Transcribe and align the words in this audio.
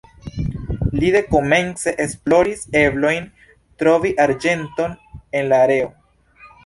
Li 1.01 1.09
dekomence 1.15 1.93
esploris 2.05 2.65
eblojn 2.81 3.29
trovi 3.83 4.15
arĝenton 4.25 4.97
en 5.43 5.51
la 5.53 5.61
areo. 5.67 5.93